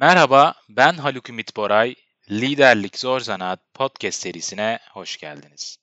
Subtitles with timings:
[0.00, 1.94] Merhaba, ben Haluk Ümit Boray.
[2.30, 5.78] Liderlik Zor Zanaat podcast serisine hoş geldiniz.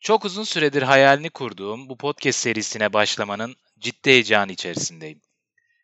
[0.00, 5.20] Çok uzun süredir hayalini kurduğum bu podcast serisine başlamanın ciddi heyecanı içerisindeyim.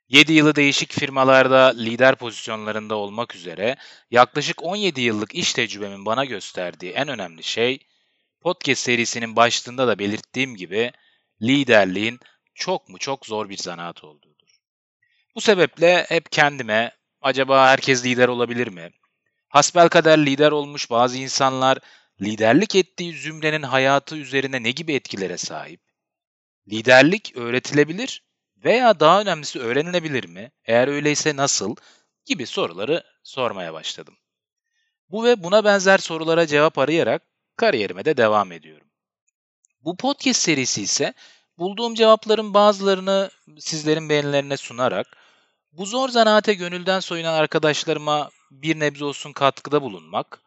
[0.09, 3.77] 7 yılı değişik firmalarda lider pozisyonlarında olmak üzere
[4.11, 7.79] yaklaşık 17 yıllık iş tecrübemin bana gösterdiği en önemli şey,
[8.41, 10.93] podcast serisinin başlığında da belirttiğim gibi
[11.43, 12.21] liderliğin
[12.55, 14.49] çok mu çok zor bir zanaat olduğudur.
[15.35, 16.98] Bu sebeple hep kendime
[17.29, 18.91] acaba herkes lider olabilir mi?
[19.49, 21.79] Hasbelkader lider olmuş bazı insanlar
[22.21, 25.81] liderlik ettiği zümrenin hayatı üzerine ne gibi etkilere sahip?
[26.69, 28.23] Liderlik öğretilebilir
[28.65, 30.53] veya daha önemlisi öğrenilebilir mi?
[30.65, 31.77] Eğer öyleyse nasıl?
[32.29, 34.17] gibi soruları sormaya başladım.
[35.11, 37.23] Bu ve buna benzer sorulara cevap arayarak
[37.57, 38.89] kariyerime de devam ediyorum.
[39.81, 41.15] Bu podcast serisi ise
[41.59, 45.18] bulduğum cevapların bazılarını sizlerin beğenilerine sunarak
[45.79, 50.41] bu zor zanaate gönülden soyunan arkadaşlarıma bir nebze olsun katkıda bulunmak,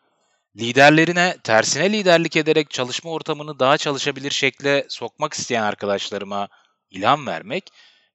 [0.56, 6.48] liderlerine tersine liderlik ederek çalışma ortamını daha çalışabilir şekle sokmak isteyen arkadaşlarıma
[6.90, 7.70] ilham vermek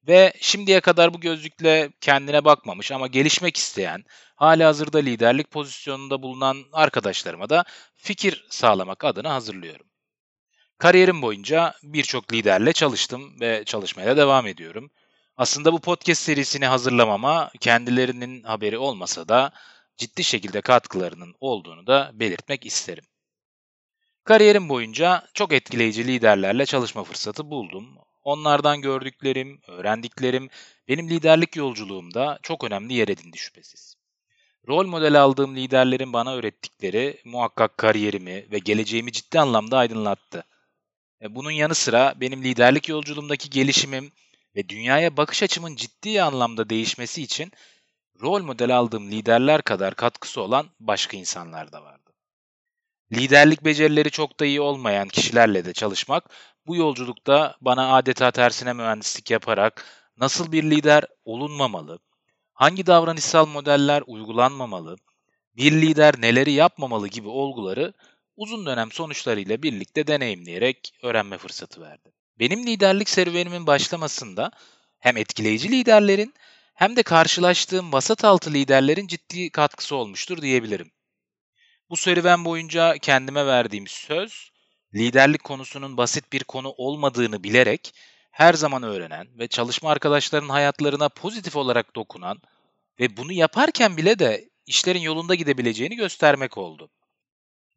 [0.09, 6.57] ve şimdiye kadar bu gözlükle kendine bakmamış ama gelişmek isteyen, hali hazırda liderlik pozisyonunda bulunan
[6.73, 7.65] arkadaşlarıma da
[7.97, 9.87] fikir sağlamak adına hazırlıyorum.
[10.79, 14.91] Kariyerim boyunca birçok liderle çalıştım ve çalışmaya da devam ediyorum.
[15.37, 19.53] Aslında bu podcast serisini hazırlamama kendilerinin haberi olmasa da
[19.97, 23.05] ciddi şekilde katkılarının olduğunu da belirtmek isterim.
[24.25, 27.99] Kariyerim boyunca çok etkileyici liderlerle çalışma fırsatı buldum.
[28.25, 30.51] Onlardan gördüklerim, öğrendiklerim
[30.89, 33.97] benim liderlik yolculuğumda çok önemli yer edindi şüphesiz.
[34.69, 40.45] Rol model aldığım liderlerin bana öğrettikleri muhakkak kariyerimi ve geleceğimi ciddi anlamda aydınlattı.
[41.23, 44.13] E, bunun yanı sıra benim liderlik yolculuğumdaki gelişimim
[44.57, 47.53] ve dünyaya bakış açımın ciddi anlamda değişmesi için
[48.21, 52.13] rol model aldığım liderler kadar katkısı olan başka insanlar da vardı.
[53.13, 56.25] Liderlik becerileri çok da iyi olmayan kişilerle de çalışmak
[56.67, 59.85] bu yolculukta bana adeta tersine mühendislik yaparak
[60.17, 61.99] nasıl bir lider olunmamalı,
[62.53, 64.97] hangi davranışsal modeller uygulanmamalı,
[65.57, 67.93] bir lider neleri yapmamalı gibi olguları
[68.37, 72.13] uzun dönem sonuçlarıyla birlikte deneyimleyerek öğrenme fırsatı verdi.
[72.39, 74.51] Benim liderlik serüvenimin başlamasında
[74.99, 76.35] hem etkileyici liderlerin
[76.75, 80.91] hem de karşılaştığım vasat altı liderlerin ciddi katkısı olmuştur diyebilirim.
[81.91, 84.51] Bu serüven boyunca kendime verdiğim söz,
[84.95, 87.95] liderlik konusunun basit bir konu olmadığını bilerek
[88.31, 92.43] her zaman öğrenen ve çalışma arkadaşlarının hayatlarına pozitif olarak dokunan
[93.01, 96.91] ve bunu yaparken bile de işlerin yolunda gidebileceğini göstermek oldu.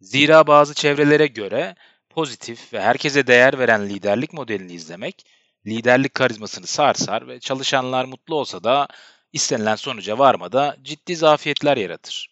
[0.02, 1.76] Zira bazı çevrelere göre
[2.10, 5.26] pozitif ve herkese değer veren liderlik modelini izlemek,
[5.66, 8.88] liderlik karizmasını sarsar ve çalışanlar mutlu olsa da
[9.34, 12.30] istenilen sonuca varmada ciddi zafiyetler yaratır.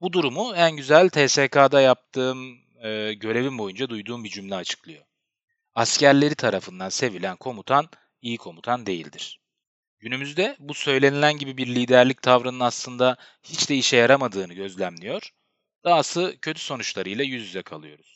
[0.00, 5.04] Bu durumu en güzel TSK'da yaptığım e, görevim boyunca duyduğum bir cümle açıklıyor.
[5.74, 7.88] Askerleri tarafından sevilen komutan
[8.22, 9.40] iyi komutan değildir.
[10.00, 15.30] Günümüzde bu söylenilen gibi bir liderlik tavrının aslında hiç de işe yaramadığını gözlemliyor,
[15.84, 18.11] dahası kötü sonuçlarıyla yüz yüze kalıyoruz.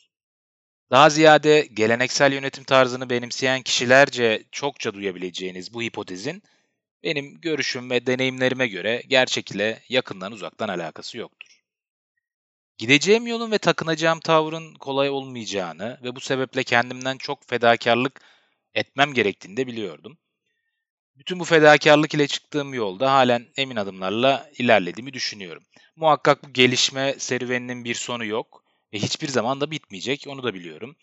[0.91, 6.43] Daha ziyade geleneksel yönetim tarzını benimseyen kişilerce çokça duyabileceğiniz bu hipotezin
[7.03, 11.63] benim görüşüm ve deneyimlerime göre gerçek ile yakından uzaktan alakası yoktur.
[12.77, 18.21] Gideceğim yolun ve takınacağım tavrın kolay olmayacağını ve bu sebeple kendimden çok fedakarlık
[18.73, 20.17] etmem gerektiğini de biliyordum.
[21.15, 25.63] Bütün bu fedakarlık ile çıktığım yolda halen emin adımlarla ilerlediğimi düşünüyorum.
[25.95, 30.95] Muhakkak bu gelişme serüveninin bir sonu yok ve hiçbir zaman da bitmeyecek onu da biliyorum.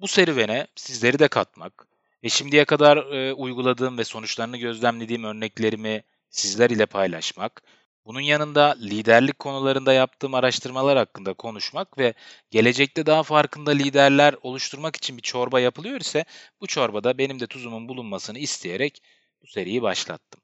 [0.00, 1.86] Bu serüvene sizleri de katmak
[2.24, 7.62] ve şimdiye kadar e, uyguladığım ve sonuçlarını gözlemlediğim örneklerimi sizler ile paylaşmak,
[8.06, 12.14] bunun yanında liderlik konularında yaptığım araştırmalar hakkında konuşmak ve
[12.50, 16.24] gelecekte daha farkında liderler oluşturmak için bir çorba yapılıyor ise
[16.60, 19.02] bu çorbada benim de tuzumun bulunmasını isteyerek
[19.42, 20.40] bu seriyi başlattım.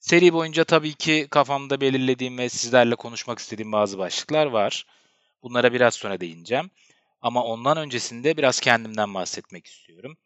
[0.00, 4.86] Seri boyunca tabii ki kafamda belirlediğim ve sizlerle konuşmak istediğim bazı başlıklar var.
[5.42, 6.70] Bunlara biraz sonra değineceğim.
[7.20, 10.16] Ama ondan öncesinde biraz kendimden bahsetmek istiyorum.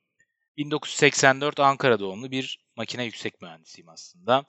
[0.56, 4.44] 1984 Ankara doğumlu bir makine yüksek mühendisiyim aslında.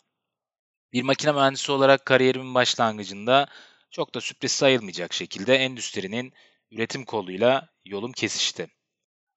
[0.93, 3.47] Bir makine mühendisi olarak kariyerimin başlangıcında
[3.91, 6.33] çok da sürpriz sayılmayacak şekilde endüstrinin
[6.71, 8.67] üretim koluyla yolum kesişti.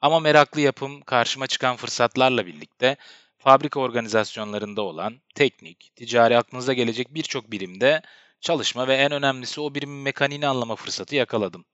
[0.00, 2.96] Ama meraklı yapım karşıma çıkan fırsatlarla birlikte
[3.38, 8.02] fabrika organizasyonlarında olan teknik, ticari aklınıza gelecek birçok birimde
[8.40, 11.64] çalışma ve en önemlisi o birimin mekaniğini anlama fırsatı yakaladım.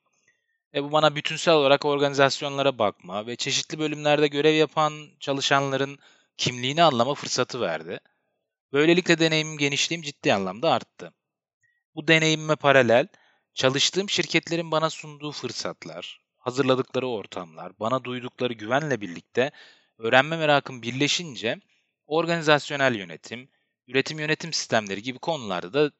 [0.75, 5.99] Ve bu bana bütünsel olarak organizasyonlara bakma ve çeşitli bölümlerde görev yapan çalışanların
[6.37, 8.01] kimliğini anlama fırsatı verdi.
[8.73, 11.13] Böylelikle deneyimim genişliğim ciddi anlamda arttı.
[11.95, 13.09] Bu deneyimime paralel
[13.55, 19.51] çalıştığım şirketlerin bana sunduğu fırsatlar, hazırladıkları ortamlar, bana duydukları güvenle birlikte
[19.99, 21.61] öğrenme merakım birleşince
[22.07, 23.49] organizasyonel yönetim,
[23.89, 25.93] üretim yönetim sistemleri gibi konularda da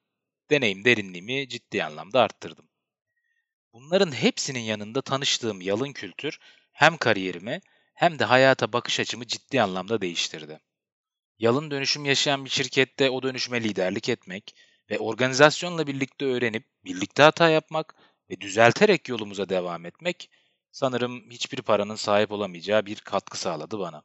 [0.51, 2.69] deneyim derinliğimi ciddi anlamda arttırdım.
[3.73, 6.39] Bunların hepsinin yanında tanıştığım yalın kültür
[6.71, 7.61] hem kariyerimi
[7.93, 10.59] hem de hayata bakış açımı ciddi anlamda değiştirdi.
[11.39, 14.55] Yalın dönüşüm yaşayan bir şirkette o dönüşüme liderlik etmek
[14.89, 17.95] ve organizasyonla birlikte öğrenip birlikte hata yapmak
[18.29, 20.29] ve düzelterek yolumuza devam etmek
[20.71, 24.03] sanırım hiçbir paranın sahip olamayacağı bir katkı sağladı bana.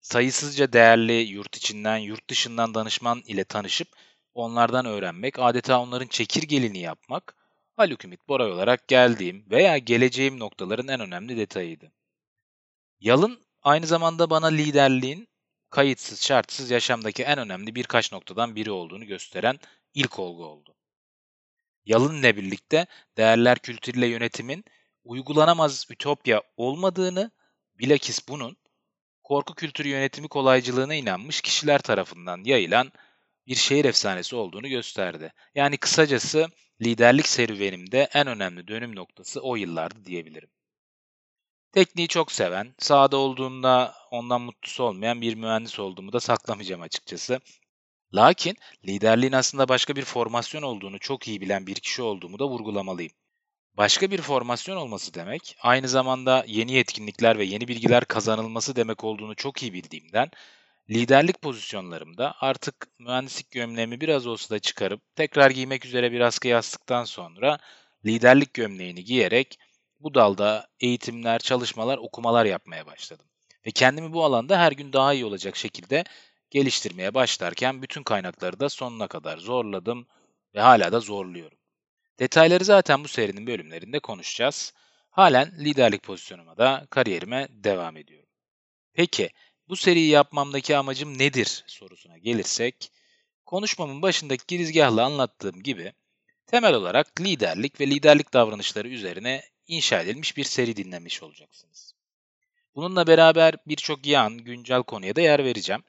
[0.00, 3.88] Sayısızca değerli yurt içinden, yurt dışından danışman ile tanışıp
[4.36, 7.36] onlardan öğrenmek, adeta onların çekirgelini yapmak,
[7.76, 11.92] Haluk Ümit Boray olarak geldiğim veya geleceğim noktaların en önemli detayıydı.
[13.00, 15.28] Yalın aynı zamanda bana liderliğin
[15.70, 19.58] kayıtsız şartsız yaşamdaki en önemli birkaç noktadan biri olduğunu gösteren
[19.94, 20.74] ilk olgu oldu.
[21.84, 22.86] Yalın ile birlikte
[23.16, 24.64] değerler kültürüyle yönetimin
[25.04, 27.30] uygulanamaz ütopya olmadığını,
[27.78, 28.56] bilakis bunun
[29.22, 32.92] korku kültürü yönetimi kolaycılığına inanmış kişiler tarafından yayılan
[33.46, 35.32] bir şehir efsanesi olduğunu gösterdi.
[35.54, 36.48] Yani kısacası
[36.82, 40.48] liderlik serüvenimde en önemli dönüm noktası o yıllardı diyebilirim.
[41.72, 47.40] Tekniği çok seven, sahada olduğunda ondan mutlusu olmayan bir mühendis olduğumu da saklamayacağım açıkçası.
[48.14, 48.56] Lakin
[48.86, 53.12] liderliğin aslında başka bir formasyon olduğunu çok iyi bilen bir kişi olduğumu da vurgulamalıyım.
[53.74, 59.34] Başka bir formasyon olması demek, aynı zamanda yeni yetkinlikler ve yeni bilgiler kazanılması demek olduğunu
[59.34, 60.30] çok iyi bildiğimden,
[60.90, 67.04] liderlik pozisyonlarımda artık mühendislik gömleğimi biraz olsa da çıkarıp tekrar giymek üzere bir askı yastıktan
[67.04, 67.58] sonra
[68.06, 69.58] liderlik gömleğini giyerek
[70.00, 73.26] bu dalda eğitimler, çalışmalar, okumalar yapmaya başladım.
[73.66, 76.04] Ve kendimi bu alanda her gün daha iyi olacak şekilde
[76.50, 80.06] geliştirmeye başlarken bütün kaynakları da sonuna kadar zorladım
[80.54, 81.58] ve hala da zorluyorum.
[82.18, 84.72] Detayları zaten bu serinin bölümlerinde konuşacağız.
[85.10, 88.28] Halen liderlik pozisyonuma da kariyerime devam ediyorum.
[88.94, 89.30] Peki
[89.68, 92.90] bu seriyi yapmamdaki amacım nedir sorusuna gelirsek,
[93.46, 95.92] konuşmamın başındaki girizgahla anlattığım gibi
[96.46, 101.94] temel olarak liderlik ve liderlik davranışları üzerine inşa edilmiş bir seri dinlemiş olacaksınız.
[102.74, 105.82] Bununla beraber birçok yan, güncel konuya da yer vereceğim.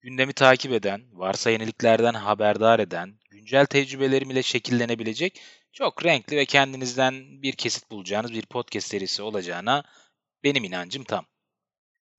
[0.00, 5.40] Gündemi takip eden, varsa yeniliklerden haberdar eden, güncel tecrübelerim ile şekillenebilecek
[5.72, 9.84] çok renkli ve kendinizden bir kesit bulacağınız bir podcast serisi olacağına
[10.44, 11.26] benim inancım tam.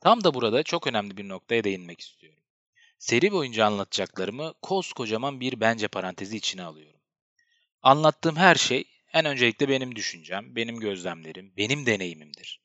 [0.02, 2.44] Tam da burada çok önemli bir noktaya değinmek istiyorum.
[3.00, 7.00] Seri boyunca anlatacaklarımı koskocaman bir bence parantezi içine alıyorum.
[7.82, 12.60] Anlattığım her şey en öncelikle benim düşüncem, benim gözlemlerim, benim deneyimimdir.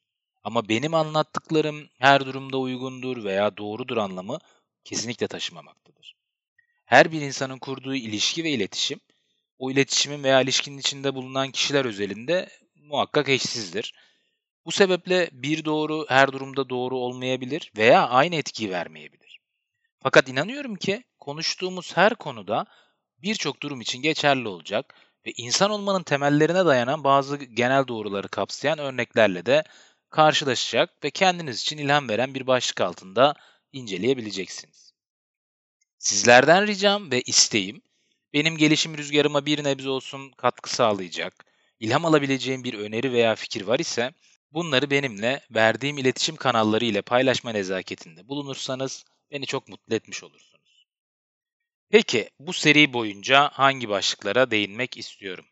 [0.45, 4.39] Ama benim anlattıklarım her durumda uygundur veya doğrudur anlamı
[4.85, 6.17] kesinlikle taşımamaktadır.
[6.85, 9.01] Her bir insanın kurduğu ilişki ve iletişim,
[9.59, 13.95] o iletişimin veya ilişkinin içinde bulunan kişiler özelinde muhakkak eşsizdir.
[14.67, 19.41] Bu sebeple bir doğru her durumda doğru olmayabilir veya aynı etkiyi vermeyebilir.
[20.03, 22.67] Fakat inanıyorum ki konuştuğumuz her konuda
[23.19, 24.95] birçok durum için geçerli olacak
[25.27, 29.65] ve insan olmanın temellerine dayanan bazı genel doğruları kapsayan örneklerle de
[30.11, 33.35] karşılaşacak ve kendiniz için ilham veren bir başlık altında
[33.73, 34.93] inceleyebileceksiniz.
[35.99, 37.83] Sizlerden ricam ve isteğim
[38.33, 41.45] benim gelişim rüzgarıma bir nebze olsun katkı sağlayacak,
[41.81, 44.13] ilham alabileceğim bir öneri veya fikir var ise
[44.55, 50.87] bunları benimle verdiğim iletişim kanalları ile paylaşma nezaketinde bulunursanız beni çok mutlu etmiş olursunuz.
[51.91, 55.47] Peki bu seri boyunca hangi başlıklara değinmek istiyorum?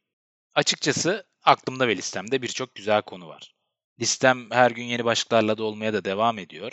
[0.54, 3.54] Açıkçası aklımda ve listemde birçok güzel konu var.
[4.00, 6.72] Listem her gün yeni başlıklarla da olmaya da devam ediyor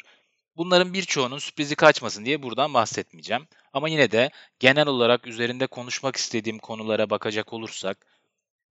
[0.59, 3.47] Bunların birçoğunun sürprizi kaçmasın diye buradan bahsetmeyeceğim.
[3.73, 8.05] Ama yine de genel olarak üzerinde konuşmak istediğim konulara bakacak olursak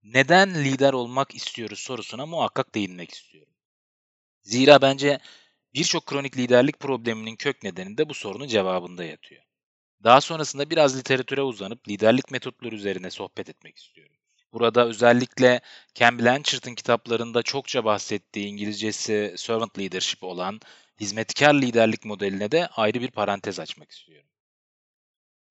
[0.03, 3.48] neden lider olmak istiyoruz sorusuna muhakkak değinmek istiyorum.
[4.49, 5.19] Zira bence
[5.73, 9.43] birçok kronik liderlik probleminin kök nedeni de bu sorunun cevabında yatıyor.
[10.03, 14.15] Daha sonrasında biraz literatüre uzanıp liderlik metotları üzerine sohbet etmek istiyorum.
[14.53, 15.61] Burada özellikle
[15.93, 20.59] Ken Blanchard'ın kitaplarında çokça bahsettiği İngilizcesi servant leadership olan
[20.99, 24.29] hizmetkar liderlik modeline de ayrı bir parantez açmak istiyorum.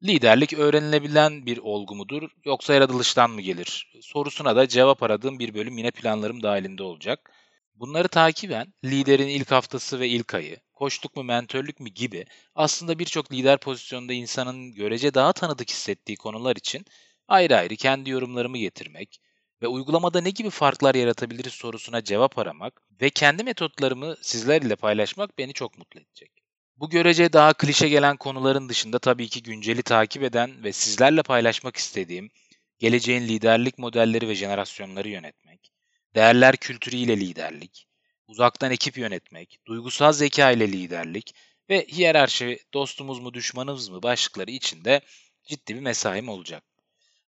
[0.02, 3.92] Liderlik öğrenilebilen bir olgu mudur yoksa yaratılıştan mı gelir?
[4.00, 7.37] Sorusuna da cevap aradığım bir bölüm yine planlarım dahilinde olacak.
[7.80, 13.32] Bunları takiben liderin ilk haftası ve ilk ayı, koçluk mu mentörlük mü gibi aslında birçok
[13.32, 16.84] lider pozisyonunda insanın görece daha tanıdık hissettiği konular için
[17.28, 19.20] ayrı ayrı kendi yorumlarımı getirmek,
[19.62, 25.38] ve uygulamada ne gibi farklar yaratabiliriz sorusuna cevap aramak ve kendi metotlarımı sizler ile paylaşmak
[25.38, 26.32] beni çok mutlu edecek.
[26.76, 31.76] Bu görece daha klişe gelen konuların dışında tabii ki günceli takip eden ve sizlerle paylaşmak
[31.76, 32.30] istediğim
[32.78, 35.72] geleceğin liderlik modelleri ve jenerasyonları yönetmek,
[36.14, 37.88] değerler kültürüyle liderlik,
[38.26, 41.34] uzaktan ekip yönetmek, duygusal zeka ile liderlik
[41.70, 45.00] ve hiyerarşi dostumuz mu düşmanımız mı başlıkları içinde
[45.48, 46.64] ciddi bir mesaim olacak.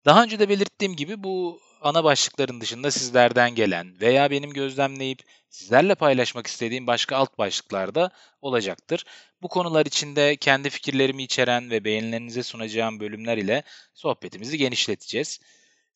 [0.04, 5.94] Daha önce de belirttiğim gibi bu ana başlıkların dışında sizlerden gelen veya benim gözlemleyip sizlerle
[5.94, 9.04] paylaşmak istediğim başka alt başlıklar da olacaktır.
[9.42, 13.62] Bu konular içinde kendi fikirlerimi içeren ve beğenilerinize sunacağım bölümler ile
[13.94, 15.40] sohbetimizi genişleteceğiz.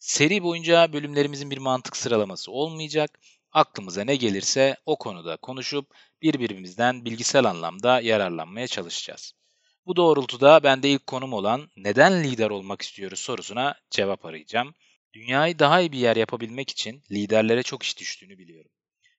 [0.02, 3.18] Seri boyunca bölümlerimizin bir mantık sıralaması olmayacak.
[3.52, 9.32] Aklımıza ne gelirse o konuda konuşup birbirimizden bilgisel anlamda yararlanmaya çalışacağız.
[9.87, 14.75] Bu doğrultuda ben de ilk konum olan neden lider olmak istiyoruz sorusuna cevap arayacağım.
[15.14, 18.71] Dünyayı daha iyi bir yer yapabilmek için liderlere çok iş düştüğünü biliyorum.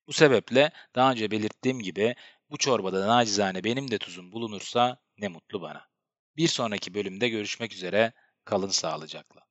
[0.08, 2.16] Bu sebeple daha önce belirttiğim gibi
[2.50, 5.88] bu çorbada nacizane benim de tuzum bulunursa ne mutlu bana.
[6.38, 8.14] Bir sonraki bölümde görüşmek üzere,
[8.46, 9.43] kalın sağlıcakla.